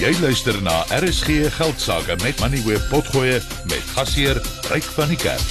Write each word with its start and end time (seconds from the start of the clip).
Jy 0.00 0.12
luister 0.22 0.56
na 0.64 0.82
RSG 0.96 1.50
Geldsaake 1.52 2.14
met 2.22 2.40
Money 2.40 2.62
Web 2.64 2.80
Potgoe 2.88 3.40
met 3.68 3.84
gasheer 3.92 4.38
Ryk 4.70 4.86
van 4.96 5.10
die 5.12 5.18
Kerk. 5.20 5.50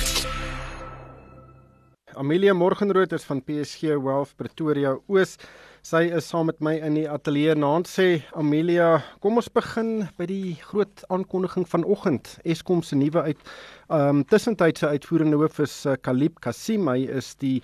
Amelia 2.18 2.54
Morgenrood 2.58 3.14
is 3.14 3.28
van 3.28 3.44
PSG 3.46 3.94
Wealth 4.02 4.34
Pretoria 4.40 4.96
Oos. 5.06 5.38
Sy 5.86 6.04
is 6.18 6.28
saam 6.30 6.50
met 6.50 6.60
my 6.62 6.74
in 6.82 6.98
die 6.98 7.06
ateljee. 7.10 7.54
Naand 7.58 7.90
sê 7.90 8.24
Amelia, 8.38 9.04
kom 9.22 9.38
ons 9.38 9.52
begin 9.54 10.08
by 10.18 10.28
die 10.30 10.58
groot 10.66 11.06
aankondiging 11.14 11.70
vanoggend. 11.70 12.36
Eskom 12.42 12.82
se 12.82 12.98
nuwe 12.98 13.28
uit 13.30 13.48
ehm 13.92 14.22
um, 14.22 14.26
tussentydse 14.26 14.90
uitvoerende 14.90 15.38
hoof 15.42 15.62
is 15.66 15.80
uh, 15.86 15.98
Kalib 16.02 16.42
Kasim. 16.42 16.90
Hy 16.90 17.06
is 17.22 17.36
die 17.42 17.60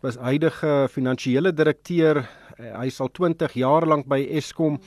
was 0.00 0.16
huidige 0.16 0.86
finansiële 0.92 1.52
direkteur. 1.52 2.24
Uh, 2.58 2.76
hy 2.80 2.90
sal 2.90 3.12
20 3.12 3.60
jaar 3.60 3.86
lank 3.88 4.08
by 4.08 4.24
Eskom 4.40 4.80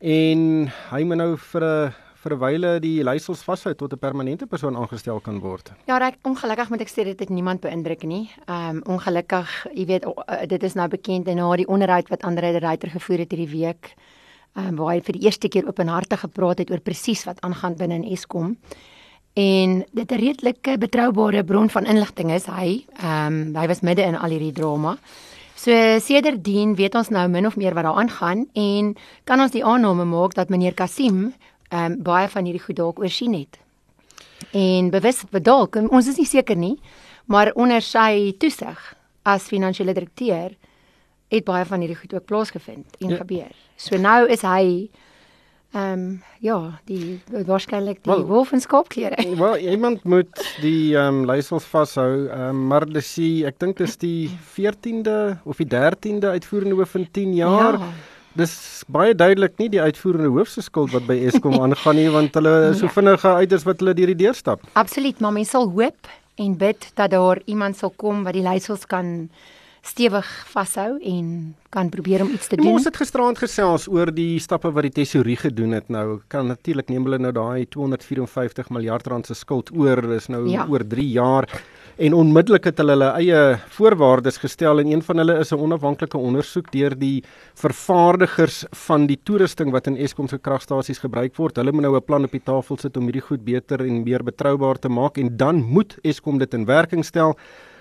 en 0.00 0.70
hy 0.90 1.02
moet 1.04 1.16
nou 1.16 1.36
vir 1.36 1.64
'n 1.64 1.94
vir 2.18 2.32
'n 2.34 2.38
wyle 2.38 2.80
die 2.80 3.02
leiersels 3.02 3.42
vashou 3.42 3.74
tot 3.74 3.92
'n 3.92 3.98
permanente 3.98 4.46
persoon 4.46 4.76
aangestel 4.76 5.20
kan 5.20 5.40
word. 5.40 5.72
Ja, 5.86 5.98
ek 5.98 6.18
ongelukkig 6.22 6.70
moet 6.70 6.80
ek 6.80 6.88
sê 6.88 7.04
dit 7.04 7.18
het 7.18 7.30
niemand 7.30 7.60
beïndruk 7.60 8.02
nie. 8.02 8.30
Ehm 8.46 8.76
um, 8.76 8.82
ongelukkig, 8.96 9.66
jy 9.74 9.86
weet 9.86 10.04
uh, 10.04 10.46
dit 10.46 10.62
is 10.62 10.74
nou 10.74 10.88
bekend 10.88 11.28
en 11.28 11.36
na 11.36 11.56
die 11.56 11.68
onderhoud 11.68 12.08
wat 12.08 12.22
Andre 12.22 12.52
de 12.52 12.58
Ruyter 12.58 12.90
gevoer 12.90 13.18
het 13.18 13.30
hierdie 13.32 13.60
week, 13.60 13.94
ehm 14.56 14.68
um, 14.68 14.76
waar 14.76 14.94
hy 14.94 15.00
vir 15.00 15.12
die 15.12 15.24
eerste 15.24 15.48
keer 15.48 15.66
openhartig 15.66 16.20
gepraat 16.20 16.58
het 16.58 16.70
oor 16.70 16.80
presies 16.80 17.24
wat 17.24 17.40
aangaan 17.40 17.76
binne 17.76 17.94
in 17.94 18.12
Eskom. 18.12 18.56
En 19.34 19.84
dit 19.92 20.10
'n 20.12 20.18
redelike 20.18 20.78
betroubare 20.78 21.44
bron 21.44 21.70
van 21.70 21.86
inligting 21.86 22.32
is 22.32 22.46
hy. 22.46 22.84
Ehm 23.02 23.32
um, 23.32 23.56
hy 23.56 23.66
was 23.66 23.80
midde 23.80 24.02
in 24.02 24.16
al 24.16 24.30
hierdie 24.30 24.52
drama. 24.52 24.98
So 25.58 25.74
sedertdien 25.98 26.76
weet 26.78 26.94
ons 26.94 27.08
nou 27.10 27.24
min 27.28 27.46
of 27.48 27.56
meer 27.58 27.74
wat 27.74 27.86
daar 27.88 27.98
aangaan 27.98 28.44
en 28.54 28.92
kan 29.26 29.40
ons 29.42 29.50
die 29.50 29.64
aanname 29.64 30.04
maak 30.06 30.36
dat 30.38 30.52
meneer 30.54 30.76
Kasim 30.78 31.32
ehm 31.68 31.92
um, 31.92 31.96
baie 32.02 32.28
van 32.28 32.46
hierdie 32.46 32.62
goed 32.62 32.76
dalk 32.78 33.00
oorsien 33.02 33.34
het. 33.34 33.58
En 34.56 34.90
bewus 34.90 35.24
dalk, 35.42 35.76
ons 35.90 36.06
is 36.06 36.16
nie 36.16 36.26
seker 36.26 36.56
nie, 36.56 36.78
maar 37.26 37.50
onder 37.54 37.82
sy 37.82 38.32
toesig 38.38 38.78
as 39.22 39.50
finansiële 39.50 39.92
direkteur 39.92 40.54
het 41.28 41.44
baie 41.44 41.64
van 41.64 41.80
hierdie 41.80 41.98
goed 41.98 42.14
ook 42.14 42.24
plaasgevind 42.24 42.96
en 43.00 43.10
ja. 43.10 43.16
gebeur. 43.16 43.52
So 43.76 43.98
nou 43.98 44.28
is 44.30 44.46
hy 44.46 44.88
Ehm 45.76 45.92
um, 45.92 46.22
ja, 46.40 46.80
die 46.88 47.20
waarskynlik 47.44 47.98
die 48.00 48.08
well, 48.12 48.22
wolf 48.24 48.52
en 48.56 48.60
skaapklere. 48.60 49.20
Wel, 49.42 49.56
iemand 49.58 50.04
moet 50.04 50.38
die 50.62 50.96
ehm 50.96 51.20
um, 51.20 51.26
leiersels 51.28 51.66
vashou. 51.68 52.28
Ehm 52.28 52.48
um, 52.48 52.62
maar 52.70 52.86
dis 52.88 53.10
die 53.18 53.44
ek 53.44 53.58
dink 53.60 53.76
dis 53.76 53.98
die 54.00 54.30
14de 54.56 55.36
of 55.44 55.60
die 55.60 55.68
13de 55.68 56.32
uitvoerende 56.38 56.78
hoof 56.78 56.94
in 56.96 57.04
10 57.12 57.34
jaar. 57.36 57.76
Ja. 57.82 57.90
Dis 58.40 58.54
baie 58.88 59.12
duidelik 59.14 59.58
nie 59.60 59.68
die 59.68 59.82
uitvoerende 59.82 60.32
hoof 60.32 60.48
se 60.48 60.64
skuld 60.64 60.94
wat 60.96 61.04
by 61.04 61.18
Eskom 61.28 61.60
aangaan 61.66 62.00
nie 62.00 62.08
want 62.16 62.40
hulle 62.40 62.56
is 62.70 62.80
so 62.80 62.88
ja. 62.88 62.94
vinnige 62.96 63.28
uiters 63.28 63.68
wat 63.68 63.84
hulle 63.84 63.94
deur 63.98 64.14
die 64.14 64.22
deur 64.24 64.40
stap. 64.40 64.64
Absoluut, 64.72 65.20
maar 65.20 65.36
mens 65.36 65.52
sal 65.52 65.68
hoop 65.68 66.12
en 66.40 66.56
bid 66.56 66.90
dat 66.94 67.12
daar 67.12 67.42
iemand 67.44 67.76
sal 67.76 67.92
kom 67.96 68.24
wat 68.24 68.40
die 68.40 68.46
leiersels 68.46 68.88
kan 68.88 69.28
stewig 69.88 70.28
vashou 70.52 70.98
en 71.00 71.54
kan 71.72 71.88
probeer 71.92 72.22
om 72.24 72.30
iets 72.32 72.48
te 72.48 72.56
doen. 72.56 72.72
Ons 72.76 72.86
het 72.88 72.96
gisteraand 72.96 73.38
gesels 73.40 73.88
oor 73.92 74.12
die 74.14 74.38
stappe 74.40 74.70
wat 74.72 74.86
die 74.88 74.94
tesorie 75.00 75.36
gedoen 75.36 75.74
het. 75.76 75.88
Nou 75.92 76.20
kan 76.32 76.48
natuurlik 76.48 76.88
neem 76.92 77.04
hulle 77.08 77.20
nou 77.20 77.32
daai 77.36 77.66
254 77.68 78.70
miljard 78.74 79.06
rand 79.08 79.28
se 79.28 79.36
skuld 79.36 79.72
oor 79.76 80.02
is 80.16 80.28
nou 80.32 80.46
ja. 80.48 80.66
oor 80.68 80.84
3 80.84 81.04
jaar 81.12 81.48
en 81.98 82.14
onmiddellik 82.14 82.68
het 82.70 82.78
hulle 82.78 82.94
hulle 82.94 83.10
eie 83.18 83.40
voorwaardes 83.74 84.38
gestel 84.38 84.80
en 84.82 84.92
een 84.92 85.02
van 85.02 85.22
hulle 85.22 85.38
is 85.42 85.52
'n 85.52 85.60
onafhanklike 85.66 86.18
ondersoek 86.18 86.70
deur 86.72 86.94
die 86.98 87.24
vervaardigers 87.54 88.64
van 88.86 89.06
die 89.06 89.18
toerusting 89.22 89.72
wat 89.72 89.86
in 89.86 89.96
Eskom 89.96 90.28
se 90.28 90.38
kragstasies 90.38 90.98
gebruik 90.98 91.36
word. 91.36 91.56
Hulle 91.56 91.72
moet 91.72 91.82
nou 91.82 91.96
'n 91.96 92.04
plan 92.04 92.24
op 92.24 92.30
die 92.30 92.44
tafel 92.44 92.76
sit 92.76 92.96
om 92.96 93.04
hierdie 93.04 93.28
goed 93.28 93.44
beter 93.44 93.80
en 93.80 94.02
meer 94.02 94.22
betroubaar 94.22 94.78
te 94.78 94.88
maak 94.88 95.18
en 95.18 95.36
dan 95.36 95.62
moet 95.62 95.98
Eskom 96.02 96.38
dit 96.38 96.54
in 96.54 96.64
werking 96.64 97.04
stel 97.04 97.36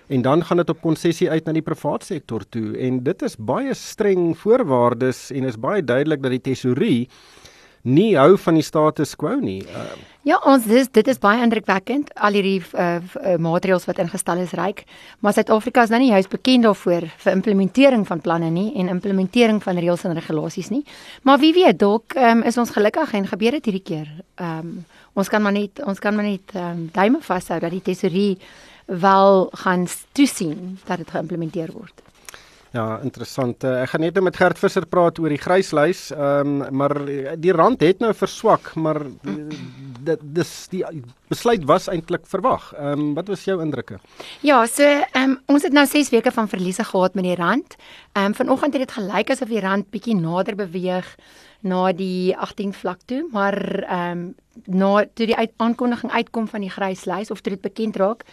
en 0.08 0.22
dan 0.22 0.44
gaan 0.46 0.58
dit 0.58 0.70
op 0.70 0.82
konsessie 0.82 1.30
uit 1.30 1.46
na 1.46 1.54
die 1.54 1.66
private 1.66 2.06
sektor 2.06 2.44
toe 2.50 2.78
en 2.78 3.02
dit 3.04 3.22
is 3.28 3.36
baie 3.38 3.74
streng 3.76 4.32
voorwaardes 4.38 5.32
en 5.32 5.44
is 5.50 5.60
baie 5.60 5.84
duidelik 5.84 6.24
dat 6.24 6.38
die 6.38 6.46
tesorie 6.52 7.02
nie 7.88 8.16
hou 8.18 8.36
van 8.42 8.58
die 8.58 8.66
status 8.66 9.16
quo 9.16 9.38
nie. 9.40 9.62
Uh, 9.72 9.86
ja, 10.28 10.40
ons 10.50 10.66
dis 10.68 10.90
dit 10.92 11.08
is 11.08 11.20
baie 11.24 11.40
indrukwekkend 11.44 12.10
al 12.16 12.36
hierdie 12.36 12.60
uh, 12.74 12.98
uh, 13.00 13.36
maatreëls 13.42 13.88
wat 13.88 14.02
ingestel 14.04 14.42
is 14.44 14.56
ryk, 14.58 14.84
maar 15.24 15.36
Suid-Afrika 15.38 15.86
is 15.88 15.94
nou 15.94 16.02
nie 16.04 16.12
juist 16.12 16.32
bekend 16.34 16.68
daarvoor 16.68 17.08
vir 17.24 17.34
implementering 17.34 18.04
van 18.10 18.22
planne 18.24 18.52
nie 18.52 18.70
en 18.82 18.92
implementering 18.92 19.62
van 19.64 19.80
reëls 19.80 20.04
en 20.08 20.18
regulasies 20.18 20.72
nie. 20.74 20.84
Maar 21.24 21.40
wie 21.44 21.54
weet, 21.56 21.80
dalk 21.80 22.18
um, 22.20 22.44
is 22.48 22.60
ons 22.60 22.74
gelukkig 22.76 23.14
en 23.20 23.30
gebeur 23.32 23.60
dit 23.60 23.72
hierdie 23.72 23.88
keer. 23.94 24.14
Ehm 24.36 24.64
um, 24.64 24.78
ons 25.18 25.32
kan 25.34 25.42
maar 25.42 25.56
net 25.56 25.80
ons 25.82 25.98
kan 25.98 26.14
maar 26.14 26.28
net 26.28 26.52
um, 26.54 26.84
duime 26.94 27.18
vashou 27.26 27.56
dat 27.64 27.74
die 27.74 27.82
tesorie 27.82 28.36
wel 28.88 29.50
gaan 29.64 29.88
toesien 30.12 30.80
dat 30.88 30.98
dit 30.98 31.10
geïmplementeer 31.12 31.72
word. 31.76 32.02
Ja, 32.76 33.00
interessant. 33.04 33.64
Uh, 33.64 33.82
ek 33.82 33.94
gaan 33.94 34.04
net 34.04 34.18
nou 34.18 34.26
met 34.28 34.38
Gert 34.38 34.60
Visser 34.60 34.86
praat 34.86 35.20
oor 35.20 35.32
die 35.34 35.42
gryslys. 35.42 36.10
Ehm 36.12 36.62
um, 36.62 36.76
maar 36.82 36.94
die 37.40 37.56
rand 37.56 37.82
het 37.82 38.04
nou 38.04 38.14
verswak, 38.14 38.74
maar 38.76 39.00
dit 40.08 40.24
dis 40.38 40.52
die 40.74 40.84
besluit 41.32 41.66
was 41.70 41.88
eintlik 41.92 42.26
verwag. 42.30 42.72
Ehm 42.76 43.00
um, 43.00 43.14
wat 43.18 43.28
was 43.32 43.46
jou 43.48 43.60
indrukke? 43.64 44.00
Ja, 44.46 44.66
so 44.66 44.84
ehm 44.84 45.24
um, 45.24 45.38
ons 45.46 45.64
het 45.68 45.74
nou 45.76 45.86
6 45.86 46.10
weke 46.16 46.32
van 46.32 46.50
verliese 46.50 46.84
gehad 46.84 47.16
met 47.16 47.28
die 47.28 47.36
rand. 47.36 47.76
Ehm 48.14 48.32
um, 48.32 48.36
vanoggend 48.36 48.74
het 48.74 48.88
dit 48.88 48.98
gelyk 48.98 49.32
asof 49.36 49.54
die 49.54 49.64
rand 49.64 49.90
bietjie 49.90 50.16
nader 50.16 50.56
beweeg 50.56 51.16
na 51.62 51.92
die 51.92 52.36
18 52.38 52.74
vlak 52.74 53.00
toe, 53.06 53.26
maar 53.32 53.58
ehm 53.84 54.12
um, 54.12 54.36
na 54.66 55.06
toe 55.14 55.26
die 55.26 55.36
uit, 55.36 55.52
aankondiging 55.58 56.12
uitkom 56.12 56.48
van 56.48 56.62
die 56.62 56.70
gryslys 56.70 57.32
of 57.32 57.42
toe 57.42 57.54
dit 57.54 57.62
bekend 57.62 57.96
raak, 57.96 58.24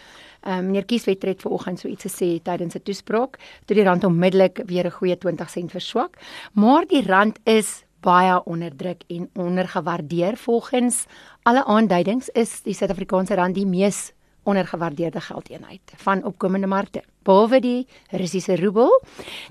Um, 0.45 0.67
meneer 0.67 0.85
Kieswet 0.85 1.23
het 1.25 1.41
vanoggend 1.41 1.79
so 1.81 1.87
iets 1.89 2.05
gesê 2.05 2.27
tydens 2.37 2.75
'n 2.75 2.83
toespraak, 2.85 3.39
toe 3.65 3.75
die 3.75 3.83
rand 3.83 4.03
onmiddellik 4.03 4.61
weer 4.65 4.85
'n 4.85 4.91
goeie 4.91 5.17
20 5.17 5.49
sent 5.49 5.71
verswak, 5.71 6.17
maar 6.53 6.85
die 6.85 7.01
rand 7.01 7.39
is 7.43 7.83
baie 8.05 8.37
onderdruk 8.45 9.03
en 9.07 9.29
ondergewaardeer 9.33 10.37
volgens 10.37 11.05
alle 11.43 11.63
aanduidings 11.65 12.29
is 12.33 12.61
die 12.65 12.75
Suid-Afrikaanse 12.77 13.35
rand 13.35 13.57
die 13.57 13.65
mees 13.65 14.11
ondergewaardeerde 14.45 15.21
geldeenheid 15.25 15.93
van 16.05 16.23
opkomende 16.23 16.69
markte 16.69 17.01
behalwe 17.25 17.59
die 17.59 17.87
Russiese 18.13 18.59
roebel 18.61 18.91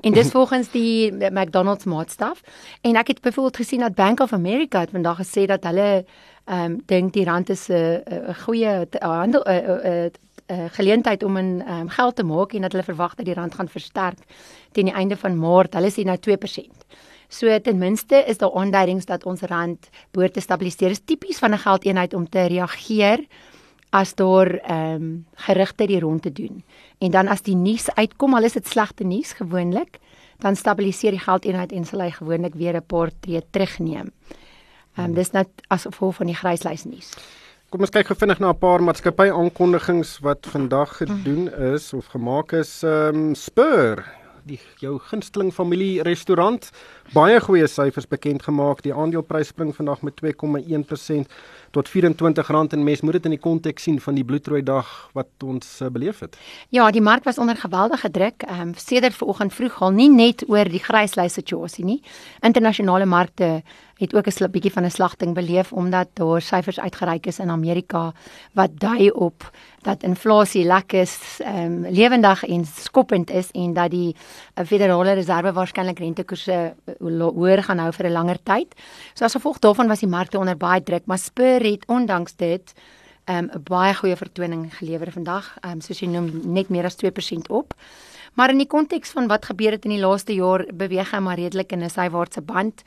en 0.00 0.14
dis 0.14 0.30
volgens 0.36 0.70
die 0.70 1.10
McDonald's 1.12 1.88
maatstaf 1.90 2.42
en 2.82 3.00
ek 3.00 3.14
het 3.14 3.24
byvoorbeeld 3.24 3.62
gesien 3.62 3.82
dat 3.82 3.98
Bank 3.98 4.20
of 4.20 4.32
America 4.32 4.84
het 4.86 4.94
vandag 4.94 5.18
gesê 5.24 5.48
dat 5.50 5.66
hulle 5.70 6.04
ehm 6.44 6.64
um, 6.64 6.80
dink 6.86 7.12
die 7.12 7.24
rand 7.24 7.50
is 7.50 7.68
'n 7.68 8.02
'n 8.06 8.34
goeie 8.44 8.86
handel 9.00 9.42
'n 9.44 10.12
uh, 10.46 10.64
geleentheid 10.70 11.22
om 11.22 11.36
in 11.36 11.62
um, 11.68 11.88
geld 11.88 12.16
te 12.16 12.22
maak 12.22 12.52
en 12.52 12.60
dat 12.60 12.72
hulle 12.72 12.84
verwag 12.84 13.14
dat 13.14 13.24
die 13.24 13.34
rand 13.34 13.54
gaan 13.54 13.68
versterk 13.68 14.18
teen 14.72 14.84
die 14.84 14.94
einde 14.94 15.16
van 15.16 15.38
Maart. 15.38 15.74
Hulle 15.74 15.90
sê 15.90 16.04
nou 16.04 16.18
2%. 16.18 16.84
So 17.34 17.50
ten 17.60 17.78
minste 17.78 18.22
is 18.30 18.38
daar 18.38 18.54
aanduidings 18.54 19.08
dat 19.10 19.24
ons 19.26 19.40
rand 19.50 19.88
behoort 20.14 20.36
te 20.36 20.40
stabiliseer. 20.40 20.92
Dit 20.94 20.98
is 20.98 21.04
tipies 21.04 21.38
van 21.42 21.50
'n 21.50 21.58
geldeenheid 21.58 22.14
om 22.14 22.28
te 22.28 22.46
reageer 22.46 23.26
as 23.90 24.14
daar 24.14 24.46
ehm 24.46 24.94
um, 24.94 25.26
gerigte 25.34 25.86
die 25.86 26.00
rond 26.00 26.22
te 26.22 26.32
doen. 26.32 26.64
En 26.98 27.10
dan 27.10 27.28
as 27.28 27.42
die 27.42 27.56
nuus 27.56 27.94
uitkom, 27.94 28.34
al 28.34 28.42
is 28.42 28.52
dit 28.52 28.66
slegte 28.66 29.04
nuus 29.04 29.32
gewoonlik, 29.32 29.98
dan 30.38 30.56
stabiliseer 30.56 31.10
die 31.10 31.20
geldeenheid 31.20 31.72
en 31.72 31.84
sal 31.84 32.00
hy 32.00 32.10
gewoonlik 32.10 32.54
weer 32.54 32.76
'n 32.76 32.86
paar 32.86 33.10
tree 33.20 33.42
terugneem. 33.50 34.12
Ehm 34.96 35.04
um, 35.04 35.14
dis 35.14 35.30
net 35.30 35.48
as 35.68 35.82
gevolg 35.82 36.14
van 36.14 36.26
die 36.26 36.36
gryslys 36.36 36.84
nuus. 36.84 37.14
Kom 37.68 37.80
ons 37.80 37.90
kyk 37.90 38.06
gefvinnig 38.06 38.38
na 38.38 38.50
'n 38.50 38.58
paar 38.58 38.82
maatskappy 38.82 39.30
aankondigings 39.30 40.18
wat 40.18 40.46
vandag 40.46 40.96
gedoen 40.96 41.54
is 41.74 41.92
of 41.92 42.06
gemaak 42.06 42.52
is. 42.52 42.82
Ehm 42.82 43.16
um, 43.16 43.34
Spur, 43.34 44.04
die 44.48 44.60
jou 44.82 44.98
gunsteling 44.98 45.52
familie 45.54 46.02
restaurant, 46.02 46.70
baie 47.12 47.40
goeie 47.40 47.66
syfers 47.66 48.06
bekend 48.08 48.42
gemaak. 48.42 48.82
Die 48.82 48.94
aandeleprys 48.94 49.52
spring 49.52 49.74
vandag 49.76 50.02
met 50.02 50.14
2,1% 50.22 51.28
tot 51.70 51.88
R24 51.90 52.50
en 52.70 52.84
mens 52.84 53.00
moet 53.00 53.12
dit 53.12 53.24
in 53.24 53.34
die 53.34 53.40
konteks 53.40 53.82
sien 53.82 54.00
van 54.00 54.14
die 54.14 54.24
bloedrooi 54.24 54.62
dag 54.62 55.10
wat 55.12 55.28
ons 55.44 55.80
uh, 55.82 55.88
beleef 55.90 56.20
het. 56.20 56.38
Ja, 56.68 56.90
die 56.90 57.02
mark 57.02 57.24
was 57.24 57.38
onder 57.38 57.56
geweldige 57.56 58.10
druk. 58.10 58.42
Ehm 58.46 58.60
um, 58.60 58.74
sedert 58.74 59.14
vanoggend 59.14 59.54
vroeg 59.54 59.80
al 59.82 59.90
nie 59.90 60.10
net 60.10 60.44
oor 60.48 60.64
die 60.64 60.82
gryslys 60.82 61.32
situasie 61.32 61.84
nie. 61.84 62.00
Internasionale 62.40 63.06
markte 63.06 63.62
het 63.98 64.14
ook 64.14 64.26
'n 64.26 64.50
bietjie 64.50 64.72
van 64.72 64.84
'n 64.84 64.90
slagting 64.90 65.34
beleef 65.34 65.72
omdat 65.72 66.08
daar 66.12 66.42
syfers 66.42 66.80
uitgereik 66.80 67.26
is 67.26 67.38
in 67.38 67.50
Amerika 67.50 68.12
wat 68.52 68.70
dui 68.78 69.10
op 69.10 69.50
dat 69.82 70.02
inflasie 70.02 70.64
lekker 70.64 71.00
is, 71.00 71.18
ehm 71.38 71.84
um, 71.84 71.86
lewendig 71.90 72.44
en 72.44 72.64
skoppend 72.64 73.30
is 73.30 73.50
en 73.50 73.72
dat 73.72 73.90
die 73.90 74.16
uh, 74.54 74.66
Federale 74.66 75.12
Reserve 75.12 75.52
waarskynlik 75.52 75.98
rentekoerse 75.98 76.74
uh, 76.84 76.93
hoër 77.00 77.62
gaan 77.62 77.78
hou 77.78 77.92
vir 77.92 78.06
'n 78.06 78.12
langer 78.12 78.38
tyd. 78.42 78.74
So 79.14 79.24
as 79.24 79.34
gevolg 79.34 79.58
daarvan 79.58 79.88
was 79.88 80.00
die 80.00 80.08
markte 80.08 80.38
onder 80.38 80.56
baie 80.56 80.82
druk, 80.82 81.06
maar 81.06 81.18
Spur 81.18 81.60
het 81.60 81.86
ondanks 81.86 82.36
dit 82.36 82.74
'n 83.26 83.32
um, 83.32 83.62
baie 83.62 83.94
goeie 83.94 84.16
vertoning 84.16 84.74
gelewer 84.74 85.12
vandag, 85.12 85.56
um, 85.64 85.80
soos 85.80 86.00
jy 86.00 86.08
noem 86.08 86.52
net 86.52 86.68
meer 86.68 86.84
as 86.84 86.96
2% 86.96 87.48
op. 87.48 87.74
Maar 88.34 88.50
in 88.50 88.58
die 88.58 88.66
konteks 88.66 89.10
van 89.10 89.26
wat 89.26 89.44
gebeur 89.44 89.70
het 89.70 89.84
in 89.84 89.94
die 89.94 90.02
laaste 90.02 90.34
jaar, 90.34 90.66
beweeg 90.74 91.10
hy 91.10 91.18
maar 91.18 91.38
redelik 91.38 91.72
in 91.72 91.82
'n 91.82 91.90
sywaartse 91.90 92.42
band. 92.42 92.82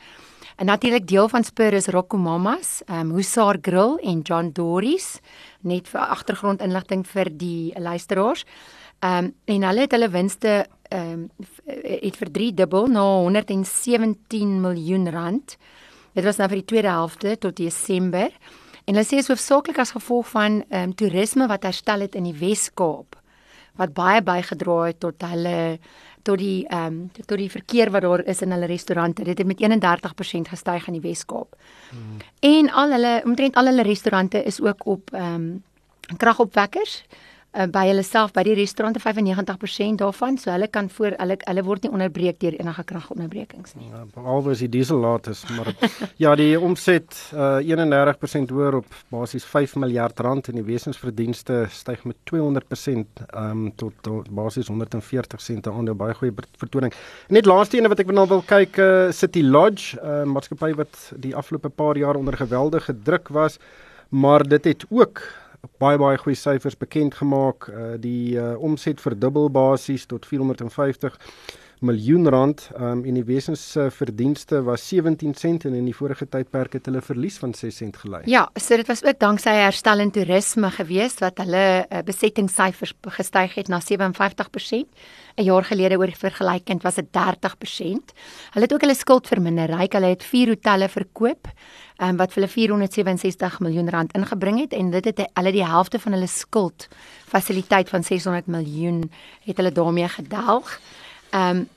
En 0.58 0.66
natuurlik 0.66 1.08
deel 1.08 1.30
van 1.30 1.44
Spur 1.44 1.74
is 1.74 1.88
Rocco 1.88 2.18
Mamas, 2.18 2.82
ehm 2.86 3.00
um, 3.00 3.16
Husar 3.16 3.58
Grill 3.62 3.98
en 4.02 4.22
John 4.22 4.50
Doris 4.54 5.20
net 5.62 5.88
vir 5.88 6.02
agtergrondinligting 6.02 7.08
vir 7.08 7.30
die 7.38 7.74
luisteraars. 7.80 8.46
Ehm 9.00 9.26
um, 9.26 9.34
en 9.46 9.64
hulle 9.64 9.80
het 9.80 9.92
hulle 9.92 10.10
winste 10.10 10.66
ehm 10.90 11.28
um, 11.28 11.30
het 11.84 12.16
vir 12.18 12.32
3 12.32 12.54
dubbel 12.54 12.88
na 12.88 13.04
117 13.04 14.62
miljoen 14.62 15.10
rand. 15.10 15.58
Dit 16.14 16.24
was 16.24 16.38
nou 16.38 16.50
vir 16.50 16.62
die 16.62 16.66
tweede 16.66 16.90
helfte 16.90 17.38
tot 17.38 17.56
Desember. 17.56 18.32
En 18.86 18.96
hulle 18.96 19.06
sê 19.06 19.20
is 19.20 19.28
hoofsaaklik 19.28 19.78
as 19.78 19.92
gevolg 19.92 20.28
van 20.34 20.64
ehm 20.70 20.90
um, 20.90 20.96
toerisme 20.96 21.48
wat 21.48 21.64
herstel 21.64 22.06
het 22.08 22.16
in 22.16 22.24
die 22.24 22.38
Wes-Kaap 22.40 23.18
wat 23.78 23.94
baie 23.94 24.22
bygedra 24.26 24.78
het 24.88 25.00
tot 25.00 25.22
hulle 25.22 25.80
tot 26.28 26.40
die 26.42 26.66
ehm 26.68 26.86
um, 26.86 27.26
tot 27.26 27.38
die 27.38 27.52
verkeer 27.52 27.92
wat 27.92 28.02
daar 28.02 28.24
is 28.26 28.42
in 28.42 28.52
hulle 28.52 28.66
restaurante. 28.66 29.24
Dit 29.24 29.38
het 29.38 29.48
met 29.48 29.62
31% 29.62 30.50
gestyg 30.50 30.88
in 30.88 31.00
die 31.00 31.06
Wes-Kaap. 31.06 31.56
Hmm. 31.90 32.18
En 32.40 32.72
al 32.72 32.92
hulle 32.92 33.22
omtrent 33.26 33.56
al 33.56 33.72
hulle 33.72 33.84
restaurante 33.84 34.44
is 34.44 34.62
ook 34.62 34.86
op 34.86 35.14
ehm 35.14 35.34
um, 35.34 35.64
kragopwekkers 36.18 37.04
uh, 37.56 37.66
by 37.72 37.86
hulle 37.90 38.04
self 38.06 38.34
by 38.36 38.44
die 38.48 38.56
restaurante 38.58 39.02
95% 39.04 40.02
daarvan 40.02 40.38
so 40.42 40.52
hulle 40.52 40.68
kan 40.72 40.90
voor 40.94 41.16
hulle 41.18 41.38
hulle 41.44 41.64
word 41.68 41.86
nie 41.86 41.92
onderbreek 41.94 42.40
deur 42.42 42.58
enige 42.60 42.84
kragonderbrekings 42.92 43.76
nie. 43.78 43.88
Ja, 43.92 44.04
Behalwe 44.16 44.54
as 44.56 44.64
die 44.64 44.70
diesel 44.72 45.02
laat 45.04 45.30
is, 45.32 45.44
maar 45.56 45.72
ja, 46.24 46.36
die 46.40 46.54
omset 46.60 47.16
uh, 47.34 47.58
31% 47.64 48.54
hoër 48.54 48.80
op 48.82 49.00
basies 49.14 49.48
5 49.48 49.78
miljard 49.84 50.20
rand 50.26 50.52
en 50.52 50.60
die 50.60 50.66
wesensverdienste 50.68 51.66
styg 51.74 52.04
met 52.10 52.20
200% 52.32 53.24
um, 53.32 53.68
tot, 53.80 53.96
tot 54.06 54.30
basies 54.30 54.72
140 54.72 55.42
sente 55.42 55.72
aan 55.72 55.90
'n 55.90 55.98
baie 55.98 56.14
goeie 56.14 56.34
vertoning. 56.58 56.94
Net 57.30 57.46
laaste 57.46 57.78
ene 57.78 57.92
wat 57.92 58.00
ek 58.04 58.12
nou 58.12 58.28
wil 58.28 58.44
kyk 58.46 58.78
uh, 58.78 59.12
City 59.12 59.44
Lodge, 59.44 59.98
'n 59.98 60.06
uh, 60.06 60.24
maatskappy 60.34 60.74
wat 60.76 61.12
die 61.16 61.36
afgelope 61.36 61.70
paar 61.70 61.98
jaar 61.98 62.16
onder 62.16 62.38
geweldige 62.38 62.94
druk 63.04 63.30
was, 63.30 63.60
maar 64.10 64.44
dit 64.44 64.64
het 64.66 64.86
ook 64.90 65.22
baie 65.78 65.98
baie 65.98 66.18
goeie 66.18 66.38
syfers 66.38 66.78
bekend 66.78 67.16
gemaak. 67.16 67.68
Uh 67.68 67.96
die 68.02 68.38
uh, 68.38 68.56
omset 68.60 69.02
verdubbel 69.02 69.52
basies 69.52 70.06
tot 70.06 70.26
450 70.26 71.18
miljoen 71.86 72.30
rand 72.30 72.64
um, 72.80 73.04
en 73.06 73.18
die 73.18 73.26
wesensverdienste 73.28 74.60
uh, 74.60 74.64
was 74.66 74.88
17 74.90 75.36
sent 75.38 75.66
en 75.66 75.76
in 75.78 75.86
die 75.86 75.96
vorige 75.96 76.26
tydperk 76.26 76.74
het 76.80 76.88
hulle 76.90 77.02
verlies 77.06 77.38
van 77.42 77.54
6 77.54 77.78
sent 77.84 78.00
gelei. 78.02 78.24
Ja, 78.26 78.48
so 78.56 78.78
dit 78.80 78.88
was 78.90 79.04
ook 79.06 79.20
danksy 79.22 79.54
herstel 79.60 80.02
in 80.02 80.12
toerisme 80.12 80.72
gewees 80.74 81.20
wat 81.22 81.38
hulle 81.44 81.66
uh, 81.86 82.02
besettingssyfers 82.08 82.96
gestyg 83.20 83.58
het 83.60 83.70
na 83.70 83.82
57%. 83.84 84.86
'n 85.38 85.44
jaar 85.46 85.64
gelede 85.64 85.98
oor 85.98 86.12
vergelykend 86.18 86.82
was 86.82 86.96
dit 86.96 87.06
30%. 87.14 88.14
Hulle 88.54 88.66
het 88.66 88.74
ook 88.74 88.82
hulle 88.82 88.96
skuld 88.96 89.28
verminder. 89.28 89.70
Ryk, 89.70 89.94
hulle 89.94 90.16
het 90.16 90.24
4 90.24 90.48
hotelle 90.48 90.90
verkoop 90.90 91.48
um, 92.02 92.18
wat 92.18 92.34
hulle 92.34 92.48
467 92.48 93.60
miljoen 93.60 93.90
rand 93.90 94.16
ingebring 94.18 94.60
het 94.60 94.74
en 94.74 94.90
dit 94.90 95.06
het 95.06 95.22
hulle 95.34 95.52
die 95.52 95.66
helfte 95.66 96.00
van 96.00 96.18
hulle 96.18 96.28
skuld 96.28 96.88
fasiliteit 97.28 97.90
van 97.90 98.04
600 98.04 98.48
miljoen 98.48 99.12
het 99.46 99.58
hulle 99.58 99.72
daarmee 99.72 100.08
gedelg. 100.08 100.80
Ehm 101.38 101.58
um, 101.58 101.68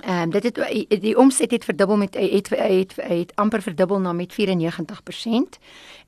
Ehm 0.00 0.22
um, 0.22 0.30
dit 0.30 0.42
het 0.42 1.02
die 1.02 1.16
omset 1.18 1.50
het 1.50 1.64
verdubbel 1.64 1.96
met 1.96 2.14
het 2.14 2.48
het, 2.48 2.92
het, 2.96 3.32
amper 3.34 3.62
verdubbel 3.62 4.00
na 4.00 4.12
met 4.12 4.32
94% 4.32 5.58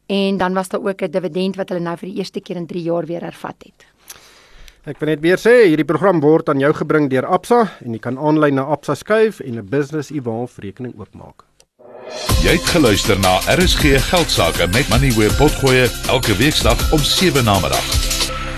en 0.07 0.37
dan 0.37 0.55
was 0.55 0.69
daar 0.69 0.81
ook 0.81 1.03
'n 1.03 1.11
dividend 1.11 1.57
wat 1.57 1.69
hulle 1.69 1.81
nou 1.81 1.97
vir 1.97 2.09
die 2.09 2.17
eerste 2.17 2.41
keer 2.41 2.57
in 2.57 2.67
3 2.67 2.83
jaar 2.83 3.07
weer 3.07 3.21
hervat 3.21 3.55
het. 3.59 3.87
Ek 4.85 4.99
wil 4.99 5.09
net 5.09 5.21
weer 5.21 5.39
sê 5.39 5.67
hierdie 5.67 5.85
program 5.85 6.21
word 6.21 6.49
aan 6.49 6.59
jou 6.59 6.73
gebring 6.73 7.11
deur 7.11 7.27
Absa 7.27 7.73
en 7.85 7.93
jy 7.93 7.99
kan 7.99 8.19
aanlyn 8.19 8.55
na 8.55 8.63
Absa 8.63 8.95
skuif 8.95 9.41
en 9.41 9.59
'n 9.59 9.69
business 9.69 10.11
evolve 10.11 10.61
rekening 10.61 10.95
oopmaak. 10.99 11.45
Jy 12.43 12.51
het 12.51 12.67
geluister 12.67 13.19
na 13.19 13.39
RSG 13.39 14.01
Geldsaake 14.11 14.67
met 14.67 14.89
Money 14.89 15.11
where 15.11 15.35
potgoe 15.35 15.91
elke 16.09 16.37
weeksdag 16.37 16.93
om 16.93 16.99
7 16.99 17.45
na 17.45 17.61
middag. 17.61 18.32